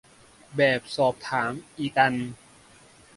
[0.57, 2.15] แบบสอบถาม อีกอัน